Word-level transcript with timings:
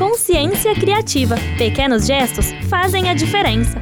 Consciência 0.00 0.74
Criativa. 0.74 1.36
Pequenos 1.58 2.06
gestos 2.06 2.46
fazem 2.70 3.10
a 3.10 3.14
diferença. 3.14 3.74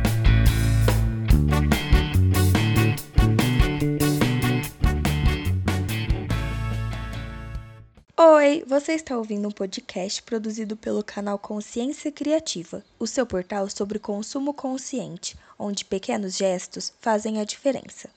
Oi, 8.16 8.64
você 8.66 8.94
está 8.94 9.16
ouvindo 9.16 9.46
um 9.46 9.52
podcast 9.52 10.20
produzido 10.24 10.76
pelo 10.76 11.04
canal 11.04 11.38
Consciência 11.38 12.10
Criativa, 12.10 12.84
o 12.98 13.06
seu 13.06 13.24
portal 13.24 13.70
sobre 13.70 14.00
consumo 14.00 14.52
consciente, 14.52 15.36
onde 15.56 15.84
pequenos 15.84 16.36
gestos 16.36 16.92
fazem 17.00 17.40
a 17.40 17.44
diferença. 17.44 18.10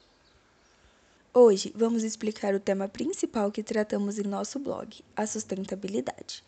Hoje 1.31 1.71
vamos 1.75 2.03
explicar 2.03 2.55
o 2.55 2.59
tema 2.59 2.87
principal 2.87 3.51
que 3.51 3.61
tratamos 3.61 4.17
em 4.17 4.23
nosso 4.23 4.57
blog, 4.57 5.03
a 5.15 5.27
sustentabilidade. 5.27 6.43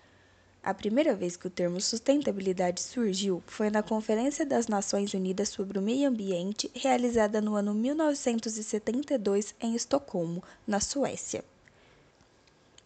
A 0.66 0.74
primeira 0.74 1.14
vez 1.14 1.36
que 1.36 1.46
o 1.46 1.50
termo 1.50 1.82
sustentabilidade 1.82 2.82
surgiu 2.82 3.44
foi 3.46 3.70
na 3.70 3.84
Conferência 3.84 4.46
das 4.46 4.70
Nações 4.70 5.14
Unidas 5.14 5.50
sobre 5.50 5.78
o 5.78 5.82
Meio 5.82 6.08
Ambiente, 6.08 6.72
realizada 6.74 7.42
no 7.42 7.56
ano 7.56 7.74
1972 7.74 9.54
em 9.60 9.76
Estocolmo, 9.76 10.42
na 10.66 10.80
Suécia. 10.80 11.44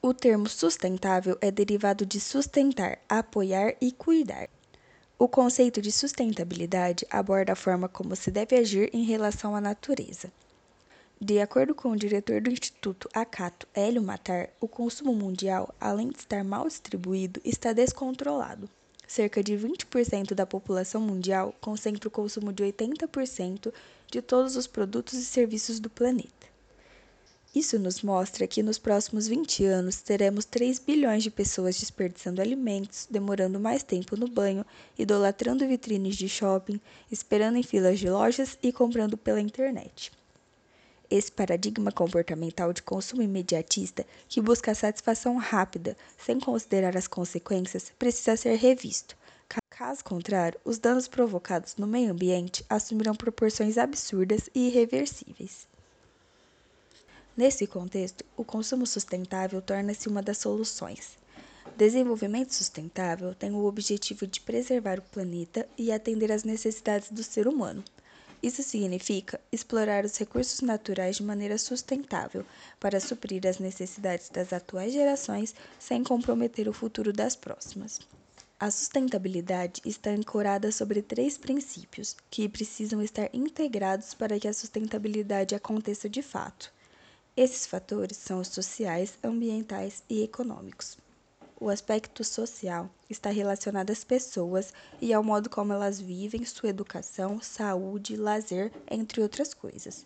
O 0.02 0.12
termo 0.12 0.50
sustentável 0.50 1.38
é 1.40 1.52
derivado 1.52 2.04
de 2.04 2.20
sustentar, 2.20 2.98
apoiar 3.08 3.76
e 3.80 3.92
cuidar. 3.92 4.50
O 5.20 5.28
conceito 5.28 5.80
de 5.80 5.92
sustentabilidade 5.92 7.06
aborda 7.12 7.54
a 7.54 7.56
forma 7.56 7.88
como 7.88 8.16
se 8.16 8.32
deve 8.32 8.56
agir 8.56 8.90
em 8.92 9.04
relação 9.04 9.56
à 9.56 9.62
natureza. 9.62 10.32
De 11.20 11.42
acordo 11.42 11.74
com 11.74 11.90
o 11.90 11.96
diretor 11.96 12.42
do 12.42 12.52
Instituto 12.52 13.10
Acato, 13.12 13.68
Hélio 13.74 14.04
Matar, 14.04 14.52
o 14.62 14.68
consumo 14.68 15.16
mundial, 15.16 15.74
além 15.82 16.10
de 16.10 16.20
estar 16.20 16.44
mal 16.44 16.68
distribuído, 16.68 17.42
está 17.44 17.74
descontrolado. 17.74 18.70
Cerca 19.08 19.42
de 19.42 19.54
20% 19.54 20.36
da 20.36 20.46
população 20.46 21.02
mundial 21.02 21.56
concentra 21.60 22.08
o 22.08 22.12
consumo 22.12 22.54
de 22.54 22.64
80% 22.64 23.74
de 24.12 24.22
todos 24.22 24.56
os 24.56 24.68
produtos 24.68 25.16
e 25.16 25.26
serviços 25.26 25.80
do 25.80 25.90
planeta. 25.90 26.46
Isso 27.56 27.80
nos 27.80 28.04
mostra 28.04 28.46
que 28.46 28.62
nos 28.62 28.78
próximos 28.78 29.28
20 29.28 29.66
anos 29.66 30.04
teremos 30.04 30.46
3 30.46 30.78
bilhões 30.78 31.24
de 31.24 31.32
pessoas 31.32 31.80
desperdiçando 31.80 32.44
alimentos, 32.44 33.08
demorando 33.10 33.60
mais 33.60 33.82
tempo 33.82 34.16
no 34.16 34.28
banho, 34.28 34.64
idolatrando 35.00 35.68
vitrines 35.68 36.16
de 36.16 36.30
shopping, 36.30 36.80
esperando 37.12 37.58
em 37.58 37.64
filas 37.64 37.98
de 37.98 38.08
lojas 38.08 38.56
e 38.62 38.72
comprando 38.72 39.18
pela 39.18 39.42
internet. 39.42 40.12
Esse 41.10 41.32
paradigma 41.32 41.92
comportamental 41.92 42.74
de 42.74 42.84
consumo 42.84 43.22
imediatista, 43.22 44.06
que 44.28 44.42
busca 44.42 44.72
a 44.72 44.76
satisfação 44.76 45.38
rápida, 45.38 45.96
sem 46.18 46.38
considerar 46.40 46.98
as 46.98 47.08
consequências, 47.08 47.94
precisa 47.98 48.36
ser 48.36 48.56
revisto. 48.56 49.16
Caso 49.70 50.04
contrário, 50.04 50.60
os 50.66 50.80
danos 50.80 51.08
provocados 51.08 51.76
no 51.76 51.86
meio 51.86 52.12
ambiente 52.12 52.66
assumirão 52.68 53.16
proporções 53.16 53.78
absurdas 53.78 54.50
e 54.54 54.68
irreversíveis. 54.68 55.68
Nesse 57.38 57.68
contexto, 57.68 58.26
o 58.36 58.44
consumo 58.44 58.88
sustentável 58.88 59.62
torna-se 59.62 60.10
uma 60.10 60.24
das 60.24 60.40
soluções. 60.40 61.16
Desenvolvimento 61.78 62.56
sustentável 62.56 63.36
tem 63.36 63.52
o 63.52 63.66
objetivo 63.66 64.26
de 64.26 64.42
preservar 64.42 64.98
o 64.98 65.04
planeta 65.04 65.70
e 65.78 65.92
atender 65.92 66.32
às 66.32 66.44
necessidades 66.44 67.12
do 67.12 67.24
ser 67.24 67.48
humano. 67.48 67.84
Isso 68.42 68.62
significa 68.62 69.40
explorar 69.52 70.06
os 70.06 70.16
recursos 70.18 70.62
naturais 70.62 71.18
de 71.18 71.24
maneira 71.24 71.58
sustentável 71.58 72.46
para 72.80 73.00
suprir 73.00 73.46
as 73.48 73.58
necessidades 73.58 74.30
das 74.30 74.54
atuais 74.54 74.94
gerações 74.94 75.56
sem 75.80 76.04
comprometer 76.04 76.70
o 76.70 76.74
futuro 76.74 77.12
das 77.12 77.36
próximas. 77.36 78.00
A 78.60 78.72
sustentabilidade 78.72 79.82
está 79.86 80.12
ancorada 80.12 80.72
sobre 80.72 81.02
três 81.02 81.38
princípios 81.38 82.16
que 82.30 82.50
precisam 82.50 83.02
estar 83.02 83.30
integrados 83.34 84.14
para 84.14 84.40
que 84.40 84.48
a 84.48 84.54
sustentabilidade 84.54 85.54
aconteça 85.54 86.10
de 86.10 86.22
fato. 86.22 86.72
Esses 87.36 87.68
fatores 87.68 88.18
são 88.18 88.40
os 88.40 88.48
sociais, 88.48 89.18
ambientais 89.24 90.04
e 90.10 90.24
econômicos. 90.24 90.98
O 91.60 91.70
aspecto 91.70 92.24
social 92.24 92.88
está 93.10 93.32
relacionado 93.32 93.90
às 93.90 94.04
pessoas 94.04 94.72
e 95.02 95.12
ao 95.12 95.24
modo 95.24 95.50
como 95.50 95.74
elas 95.74 96.00
vivem, 96.00 96.46
sua 96.46 96.70
educação, 96.70 97.42
saúde, 97.42 98.16
lazer, 98.16 98.72
entre 98.88 99.24
outras 99.24 99.56
coisas. 99.56 100.06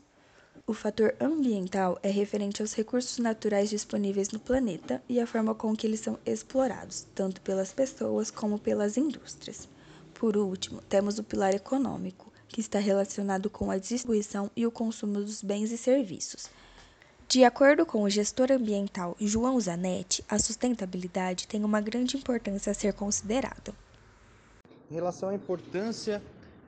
O 0.66 0.74
fator 0.74 1.14
ambiental 1.20 2.00
é 2.02 2.10
referente 2.10 2.62
aos 2.62 2.74
recursos 2.74 3.18
naturais 3.18 3.70
disponíveis 3.70 4.30
no 4.30 4.40
planeta 4.40 5.04
e 5.10 5.20
a 5.20 5.28
forma 5.28 5.54
com 5.54 5.76
que 5.76 5.86
eles 5.86 6.00
são 6.00 6.18
explorados, 6.26 7.06
tanto 7.14 7.42
pelas 7.42 7.74
pessoas 7.74 8.32
como 8.32 8.58
pelas 8.58 8.96
indústrias. 8.96 9.68
Por 10.14 10.38
último, 10.38 10.82
temos 10.84 11.20
o 11.20 11.24
pilar 11.24 11.54
econômico, 11.54 12.32
que 12.48 12.62
está 12.62 12.80
relacionado 12.80 13.50
com 13.50 13.70
a 13.70 13.78
distribuição 13.78 14.50
e 14.56 14.66
o 14.66 14.72
consumo 14.72 15.16
dos 15.16 15.44
bens 15.44 15.70
e 15.70 15.78
serviços 15.78 16.50
de 17.32 17.46
acordo 17.46 17.86
com 17.86 18.04
o 18.04 18.10
gestor 18.10 18.52
ambiental 18.52 19.16
João 19.18 19.58
Zanetti, 19.58 20.22
a 20.28 20.38
sustentabilidade 20.38 21.48
tem 21.48 21.64
uma 21.64 21.80
grande 21.80 22.18
importância 22.18 22.72
a 22.74 22.74
ser 22.74 22.92
considerada. 22.92 23.74
Em 24.90 24.96
relação 24.96 25.30
à 25.30 25.34
importância 25.34 26.22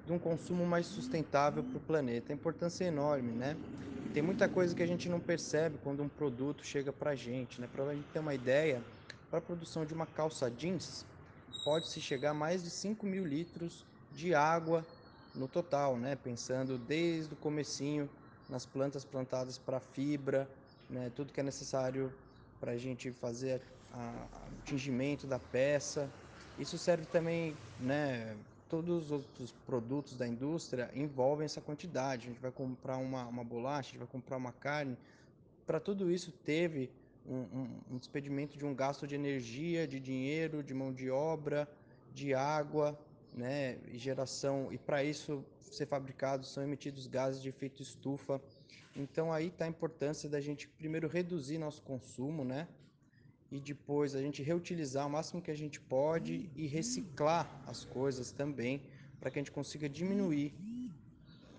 de 0.05 0.13
um 0.13 0.17
consumo 0.17 0.65
mais 0.65 0.85
sustentável 0.85 1.65
para 1.65 1.77
o 1.77 1.81
planeta, 1.81 2.31
a 2.31 2.33
importância 2.33 2.85
é 2.85 2.87
enorme, 2.87 3.33
né? 3.33 3.57
Tem 4.13 4.23
muita 4.23 4.47
coisa 4.47 4.73
que 4.73 4.81
a 4.81 4.87
gente 4.87 5.09
não 5.09 5.19
percebe 5.19 5.77
quando 5.83 6.01
um 6.01 6.07
produto 6.07 6.65
chega 6.65 6.93
para 6.93 7.11
a 7.11 7.15
gente, 7.15 7.59
né? 7.59 7.67
Para 7.69 7.83
a 7.83 7.93
gente 7.93 8.07
ter 8.13 8.19
uma 8.19 8.33
ideia, 8.33 8.81
para 9.29 9.39
a 9.39 9.41
produção 9.41 9.85
de 9.85 9.93
uma 9.93 10.05
calça 10.05 10.49
jeans, 10.49 11.05
pode-se 11.65 11.99
chegar 11.99 12.29
a 12.29 12.33
mais 12.33 12.63
de 12.63 12.69
5 12.69 13.05
mil 13.05 13.25
litros 13.25 13.85
de 14.13 14.33
água 14.33 14.85
no 15.35 15.45
total, 15.45 15.97
né? 15.97 16.15
Pensando 16.15 16.77
desde 16.77 17.33
o 17.33 17.35
comecinho 17.35 18.09
nas 18.53 18.67
plantas 18.67 19.03
plantadas 19.03 19.57
para 19.57 19.79
fibra, 19.79 20.47
né, 20.87 21.11
tudo 21.15 21.33
que 21.33 21.39
é 21.39 21.43
necessário 21.43 22.13
para 22.59 22.73
a 22.73 22.77
gente 22.77 23.11
fazer 23.11 23.59
o 23.91 24.63
tingimento 24.63 25.25
da 25.25 25.39
peça. 25.39 26.07
Isso 26.59 26.77
serve 26.77 27.07
também, 27.07 27.55
né, 27.79 28.37
todos 28.69 29.05
os 29.05 29.11
outros 29.11 29.51
produtos 29.65 30.15
da 30.15 30.27
indústria 30.27 30.91
envolvem 30.93 31.45
essa 31.45 31.61
quantidade. 31.61 32.27
A 32.27 32.29
gente 32.29 32.39
vai 32.39 32.51
comprar 32.51 32.97
uma, 32.97 33.25
uma 33.25 33.43
bolacha, 33.43 33.89
a 33.89 33.91
gente 33.93 33.97
vai 33.97 34.07
comprar 34.07 34.37
uma 34.37 34.51
carne. 34.51 34.95
Para 35.65 35.79
tudo 35.79 36.11
isso 36.11 36.31
teve 36.31 36.91
um, 37.27 37.39
um, 37.59 37.69
um 37.93 37.97
despedimento 37.97 38.55
de 38.55 38.65
um 38.65 38.75
gasto 38.75 39.07
de 39.07 39.15
energia, 39.15 39.87
de 39.87 39.99
dinheiro, 39.99 40.61
de 40.61 40.75
mão 40.75 40.93
de 40.93 41.09
obra, 41.09 41.67
de 42.13 42.35
água, 42.35 42.95
né, 43.33 43.77
e 43.91 43.97
geração. 43.97 44.71
E 44.71 44.77
para 44.77 45.03
isso 45.03 45.43
ser 45.59 45.85
fabricados 45.87 46.51
são 46.51 46.63
emitidos 46.63 47.07
gases 47.07 47.41
de 47.41 47.49
efeito 47.49 47.81
estufa. 47.81 48.41
Então 48.95 49.31
aí 49.33 49.47
está 49.47 49.65
a 49.65 49.67
importância 49.67 50.29
da 50.29 50.39
gente 50.39 50.67
primeiro 50.67 51.07
reduzir 51.07 51.57
nosso 51.57 51.81
consumo, 51.81 52.43
né? 52.45 52.67
E 53.51 53.59
depois 53.59 54.15
a 54.15 54.21
gente 54.21 54.41
reutilizar 54.41 55.05
o 55.05 55.09
máximo 55.09 55.41
que 55.41 55.51
a 55.51 55.55
gente 55.55 55.79
pode 55.79 56.49
e 56.55 56.67
reciclar 56.67 57.61
as 57.67 57.85
coisas 57.85 58.31
também 58.31 58.81
para 59.19 59.29
que 59.31 59.39
a 59.39 59.41
gente 59.41 59.51
consiga 59.51 59.87
diminuir 59.87 60.53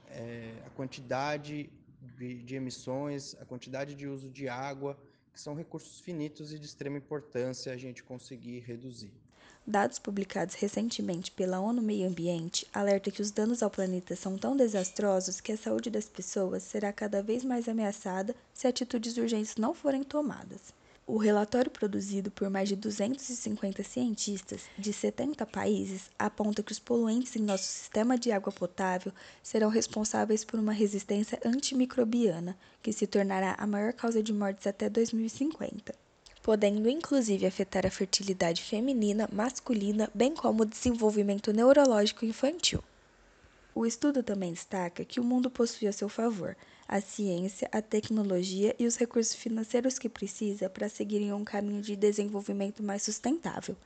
é, 0.08 0.54
a 0.66 0.70
quantidade 0.70 1.70
de, 2.18 2.42
de 2.42 2.54
emissões, 2.54 3.34
a 3.40 3.44
quantidade 3.44 3.94
de 3.94 4.06
uso 4.06 4.28
de 4.28 4.48
água, 4.48 4.98
são 5.40 5.54
recursos 5.54 6.00
finitos 6.00 6.52
e 6.52 6.58
de 6.58 6.66
extrema 6.66 6.98
importância 6.98 7.72
a 7.72 7.76
gente 7.76 8.02
conseguir 8.02 8.60
reduzir. 8.60 9.12
Dados 9.66 9.98
publicados 9.98 10.54
recentemente 10.54 11.32
pela 11.32 11.58
ONU 11.58 11.80
Meio 11.80 12.06
Ambiente 12.06 12.66
alertam 12.72 13.12
que 13.12 13.22
os 13.22 13.30
danos 13.30 13.62
ao 13.62 13.70
planeta 13.70 14.14
são 14.14 14.36
tão 14.36 14.54
desastrosos 14.54 15.40
que 15.40 15.52
a 15.52 15.56
saúde 15.56 15.88
das 15.88 16.06
pessoas 16.06 16.62
será 16.62 16.92
cada 16.92 17.22
vez 17.22 17.42
mais 17.42 17.66
ameaçada 17.66 18.36
se 18.52 18.66
atitudes 18.66 19.16
urgentes 19.16 19.56
não 19.56 19.72
forem 19.72 20.02
tomadas. 20.02 20.74
O 21.06 21.18
relatório 21.18 21.70
produzido 21.70 22.30
por 22.30 22.48
mais 22.48 22.66
de 22.66 22.76
250 22.76 23.82
cientistas 23.82 24.62
de 24.78 24.90
70 24.90 25.44
países 25.44 26.10
aponta 26.18 26.62
que 26.62 26.72
os 26.72 26.78
poluentes 26.78 27.36
em 27.36 27.42
nosso 27.42 27.64
sistema 27.64 28.16
de 28.16 28.32
água 28.32 28.50
potável 28.50 29.12
serão 29.42 29.68
responsáveis 29.68 30.44
por 30.44 30.58
uma 30.58 30.72
resistência 30.72 31.38
antimicrobiana, 31.44 32.56
que 32.82 32.90
se 32.90 33.06
tornará 33.06 33.54
a 33.58 33.66
maior 33.66 33.92
causa 33.92 34.22
de 34.22 34.32
mortes 34.32 34.66
até 34.66 34.88
2050 34.88 35.94
podendo 36.42 36.90
inclusive 36.90 37.46
afetar 37.46 37.86
a 37.86 37.90
fertilidade 37.90 38.62
feminina, 38.62 39.26
masculina, 39.32 40.10
bem 40.14 40.34
como 40.34 40.62
o 40.62 40.66
desenvolvimento 40.66 41.54
neurológico 41.54 42.26
infantil. 42.26 42.84
O 43.74 43.84
estudo 43.84 44.22
também 44.22 44.52
destaca 44.52 45.04
que 45.04 45.18
o 45.18 45.24
mundo 45.24 45.50
possui 45.50 45.88
a 45.88 45.92
seu 45.92 46.08
favor 46.08 46.56
a 46.86 47.00
ciência, 47.00 47.68
a 47.72 47.82
tecnologia 47.82 48.74
e 48.78 48.86
os 48.86 48.96
recursos 48.96 49.34
financeiros 49.34 49.98
que 49.98 50.08
precisa 50.08 50.68
para 50.68 50.88
seguir 50.88 51.20
em 51.20 51.32
um 51.32 51.42
caminho 51.42 51.82
de 51.82 51.96
desenvolvimento 51.96 52.82
mais 52.82 53.02
sustentável. 53.02 53.76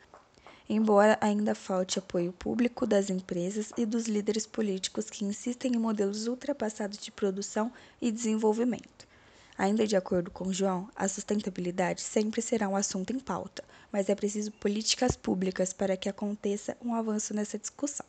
Embora 0.68 1.16
ainda 1.20 1.54
falte 1.54 1.98
apoio 1.98 2.32
público 2.32 2.86
das 2.86 3.08
empresas 3.08 3.72
e 3.78 3.86
dos 3.86 4.06
líderes 4.06 4.46
políticos 4.46 5.08
que 5.08 5.24
insistem 5.24 5.72
em 5.74 5.78
modelos 5.78 6.26
ultrapassados 6.26 6.98
de 6.98 7.10
produção 7.10 7.72
e 8.02 8.12
desenvolvimento. 8.12 9.08
Ainda 9.56 9.86
de 9.86 9.96
acordo 9.96 10.30
com 10.30 10.52
João, 10.52 10.88
a 10.94 11.08
sustentabilidade 11.08 12.02
sempre 12.02 12.42
será 12.42 12.68
um 12.68 12.76
assunto 12.76 13.12
em 13.12 13.18
pauta, 13.18 13.64
mas 13.90 14.10
é 14.10 14.14
preciso 14.14 14.52
políticas 14.52 15.16
públicas 15.16 15.72
para 15.72 15.96
que 15.96 16.08
aconteça 16.08 16.76
um 16.84 16.94
avanço 16.94 17.32
nessa 17.32 17.58
discussão. 17.58 18.04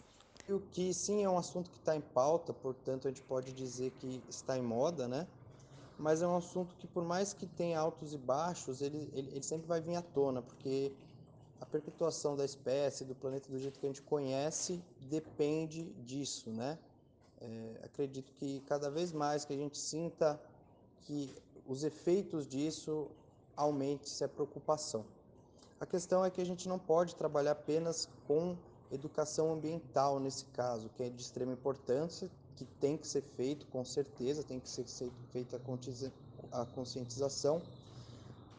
Que 0.72 0.94
sim 0.94 1.24
é 1.24 1.30
um 1.30 1.38
assunto 1.38 1.70
que 1.70 1.78
está 1.78 1.96
em 1.96 2.02
pauta, 2.02 2.54
portanto 2.54 3.08
a 3.08 3.12
gente 3.12 3.22
pode 3.22 3.54
dizer 3.54 3.92
que 3.92 4.24
está 4.28 4.58
em 4.58 4.62
moda, 4.62 5.08
né? 5.08 5.28
Mas 5.98 6.22
é 6.22 6.28
um 6.28 6.38
assunto 6.38 6.76
que 6.76 6.88
por 6.88 7.04
mais 7.04 7.34
que 7.34 7.46
tenha 7.46 7.78
altos 7.78 8.14
e 8.14 8.18
baixos, 8.18 8.82
ele, 8.82 9.12
ele, 9.14 9.30
ele 9.32 9.44
sempre 9.44 9.68
vai 9.68 9.82
vir 9.82 9.96
à 9.96 10.02
tona, 10.02 10.42
porque 10.42 10.94
a 11.60 11.66
perpetuação 11.66 12.36
da 12.36 12.46
espécie, 12.46 13.04
do 13.04 13.14
planeta 13.14 13.50
do 13.52 13.60
jeito 13.60 13.80
que 13.80 13.86
a 13.86 13.90
gente 13.90 14.02
conhece, 14.02 14.82
depende 15.02 15.84
disso, 16.06 16.50
né? 16.50 16.80
É, 17.42 17.82
acredito 17.84 18.32
que 18.34 18.62
cada 18.62 18.90
vez 18.90 19.12
mais 19.12 19.46
que 19.46 19.54
a 19.54 19.58
gente 19.58 19.78
sinta 19.78 20.40
que 21.02 21.36
os 21.68 21.84
efeitos 21.84 22.48
disso 22.48 23.10
aumente-se 23.56 24.24
a 24.24 24.28
preocupação. 24.28 25.06
A 25.80 25.86
questão 25.86 26.24
é 26.26 26.30
que 26.30 26.42
a 26.42 26.46
gente 26.46 26.68
não 26.68 26.80
pode 26.80 27.16
trabalhar 27.16 27.52
apenas 27.52 28.10
com 28.28 28.58
educação 28.92 29.54
ambiental 29.54 30.20
nesse 30.20 30.46
caso, 30.46 30.90
que 30.90 31.04
é 31.04 31.10
de 31.10 31.22
extrema 31.22 31.54
importância, 31.54 32.30
que 32.56 32.66
tem 32.66 32.98
que 32.98 33.08
ser 33.08 33.22
feito 33.22 33.66
com 33.68 33.84
certeza, 33.86 34.44
tem 34.44 34.60
que 34.60 34.70
ser 34.70 34.86
feita 35.32 35.62
a 36.52 36.66
conscientização, 36.66 37.62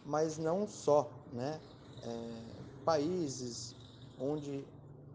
mas 0.05 0.39
não 0.39 0.67
só, 0.67 1.11
né? 1.33 1.61
É, 2.03 2.61
países 2.85 3.75
onde 4.19 4.65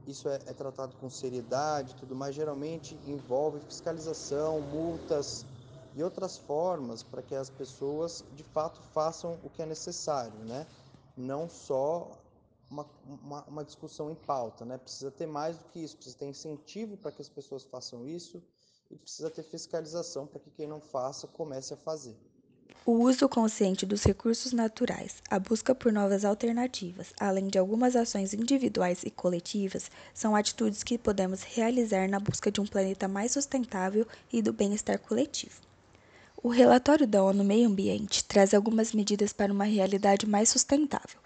isso 0.06 0.30
é, 0.30 0.36
é, 0.36 0.54
tratado 0.54 0.96
com 0.98 1.10
seriedade 1.10 1.96
tudo 1.96 2.16
mais, 2.16 2.36
geralmente 2.36 2.96
envolve 3.08 3.60
fiscalização, 3.62 4.62
multas 4.62 5.46
e 5.96 6.04
outras 6.04 6.38
formas 6.38 7.02
para 7.02 7.24
que 7.24 7.34
as 7.34 7.50
pessoas 7.50 8.24
de 8.34 8.44
fato 8.44 8.80
façam 8.94 9.40
o 9.44 9.50
que 9.50 9.62
é 9.64 9.66
necessário, 9.66 10.38
né? 10.46 10.68
Não 11.18 11.50
só 11.50 12.25
uma, 12.70 12.86
uma, 13.06 13.44
uma 13.44 13.64
discussão 13.64 14.10
em 14.10 14.16
pauta, 14.16 14.66
né? 14.66 14.78
Precisa 14.78 15.12
ter 15.12 15.28
mais 15.28 15.58
do 15.58 15.66
que 15.66 15.80
isso, 15.80 15.96
precisa 15.96 16.18
ter 16.18 16.26
incentivo 16.26 16.98
para 16.98 17.12
que 17.12 17.22
as 17.22 17.30
pessoas 17.30 17.64
façam 17.64 18.06
isso 18.06 18.42
e 18.90 18.96
precisa 18.96 19.30
ter 19.30 19.44
fiscalização 19.44 20.28
para 20.28 20.40
que 20.40 20.50
quem 20.52 20.68
não 20.68 20.80
faça 20.80 21.28
comece 21.28 21.74
a 21.74 21.78
fazer. 21.78 22.16
O 22.86 22.92
uso 22.92 23.28
consciente 23.28 23.84
dos 23.84 24.04
recursos 24.04 24.52
naturais, 24.52 25.16
a 25.28 25.40
busca 25.40 25.74
por 25.74 25.92
novas 25.92 26.24
alternativas, 26.24 27.14
além 27.20 27.48
de 27.48 27.58
algumas 27.58 27.96
ações 27.96 28.32
individuais 28.32 29.02
e 29.04 29.10
coletivas, 29.10 29.90
são 30.14 30.36
atitudes 30.36 30.84
que 30.84 30.98
podemos 30.98 31.42
realizar 31.42 32.08
na 32.08 32.20
busca 32.20 32.52
de 32.52 32.62
um 32.62 32.68
planeta 32.68 33.08
mais 33.08 33.32
sustentável 33.32 34.08
e 34.32 34.40
do 34.40 34.54
bem-estar 34.54 35.00
coletivo. 35.00 35.62
O 36.44 36.50
relatório 36.50 37.08
da 37.08 37.24
ONU 37.24 37.44
Meio 37.44 37.68
Ambiente 37.68 38.24
traz 38.24 38.54
algumas 38.54 38.94
medidas 38.94 39.34
para 39.34 39.52
uma 39.52 39.64
realidade 39.64 40.28
mais 40.28 40.50
sustentável, 40.50 41.20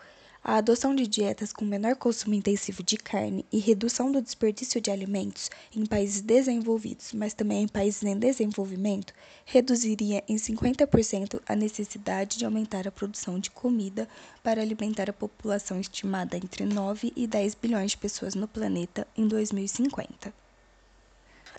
a 0.43 0.55
adoção 0.55 0.95
de 0.95 1.05
dietas 1.05 1.51
com 1.51 1.65
menor 1.65 1.95
consumo 1.95 2.33
intensivo 2.33 2.81
de 2.81 2.97
carne 2.97 3.45
e 3.51 3.59
redução 3.59 4.11
do 4.11 4.21
desperdício 4.21 4.79
de 4.79 4.89
alimentos 4.89 5.49
em 5.75 5.85
países 5.85 6.21
desenvolvidos, 6.21 7.13
mas 7.13 7.33
também 7.33 7.63
em 7.63 7.67
países 7.67 8.03
em 8.03 8.17
desenvolvimento, 8.17 9.13
reduziria 9.45 10.23
em 10.27 10.37
50% 10.37 11.41
a 11.45 11.55
necessidade 11.55 12.37
de 12.37 12.45
aumentar 12.45 12.87
a 12.87 12.91
produção 12.91 13.37
de 13.37 13.51
comida 13.51 14.07
para 14.41 14.61
alimentar 14.61 15.09
a 15.09 15.13
população 15.13 15.79
estimada 15.79 16.37
entre 16.37 16.65
9 16.65 17.11
e 17.15 17.27
10 17.27 17.55
bilhões 17.55 17.91
de 17.91 17.97
pessoas 17.97 18.33
no 18.33 18.47
planeta 18.47 19.05
em 19.17 19.27
2050. 19.27 20.33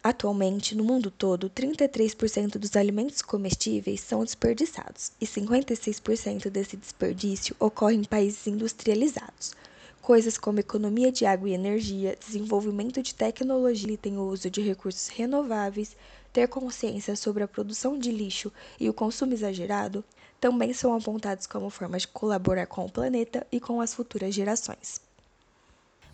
Atualmente, 0.02 0.74
no 0.74 0.82
mundo 0.82 1.10
todo, 1.10 1.50
33% 1.50 2.56
dos 2.56 2.74
alimentos 2.74 3.20
comestíveis 3.20 4.00
são 4.00 4.24
desperdiçados 4.24 5.12
e 5.20 5.26
56% 5.26 6.48
desse 6.48 6.74
desperdício 6.74 7.54
ocorre 7.60 7.96
em 7.96 8.04
países 8.04 8.46
industrializados. 8.46 9.54
Coisas 10.00 10.38
como 10.38 10.58
economia 10.58 11.12
de 11.12 11.26
água 11.26 11.50
e 11.50 11.52
energia, 11.52 12.16
desenvolvimento 12.18 13.02
de 13.02 13.14
tecnologia 13.14 13.98
e 14.02 14.08
o 14.16 14.22
uso 14.22 14.48
de 14.48 14.62
recursos 14.62 15.08
renováveis, 15.08 15.94
ter 16.32 16.48
consciência 16.48 17.14
sobre 17.14 17.42
a 17.42 17.48
produção 17.48 17.98
de 17.98 18.10
lixo 18.10 18.50
e 18.78 18.88
o 18.88 18.94
consumo 18.94 19.34
exagerado 19.34 20.02
também 20.40 20.72
são 20.72 20.94
apontados 20.94 21.46
como 21.46 21.68
formas 21.68 22.02
de 22.02 22.08
colaborar 22.08 22.66
com 22.66 22.86
o 22.86 22.90
planeta 22.90 23.46
e 23.52 23.60
com 23.60 23.82
as 23.82 23.92
futuras 23.92 24.34
gerações. 24.34 25.09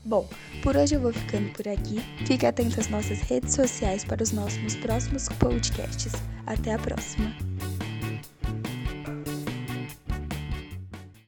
Bom, 0.06 0.28
por 0.62 0.76
hoje 0.76 0.94
eu 0.94 1.00
vou 1.00 1.12
ficando 1.12 1.50
por 1.52 1.66
aqui. 1.66 2.00
Fique 2.24 2.46
atento 2.46 2.78
às 2.78 2.88
nossas 2.88 3.20
redes 3.22 3.54
sociais 3.54 4.04
para 4.04 4.22
os 4.22 4.30
nossos 4.30 4.76
próximos 4.76 5.28
podcasts. 5.30 6.12
Até 6.46 6.74
a 6.74 6.78
próxima! 6.78 7.55